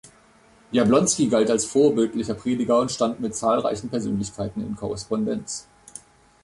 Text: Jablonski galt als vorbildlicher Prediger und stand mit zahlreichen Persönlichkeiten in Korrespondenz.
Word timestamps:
Jablonski 0.71 1.27
galt 1.27 1.51
als 1.51 1.65
vorbildlicher 1.65 2.33
Prediger 2.33 2.79
und 2.79 2.91
stand 2.91 3.19
mit 3.19 3.35
zahlreichen 3.35 3.87
Persönlichkeiten 3.91 4.59
in 4.65 4.75
Korrespondenz. 4.75 5.67